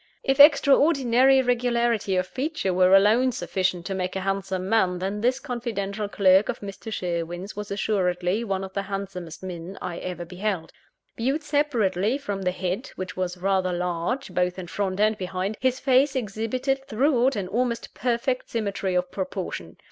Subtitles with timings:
[0.23, 5.39] If extraordinary regularity of feature were alone sufficient to make a handsome man, then this
[5.39, 6.91] confidential clerk of Mr.
[6.91, 10.71] Sherwin's was assuredly one of the handsomest men I ever beheld.
[11.17, 15.79] Viewed separately from the head (which was rather large, both in front and behind) his
[15.79, 19.77] face exhibited, throughout, an almost perfect symmetry of proportion.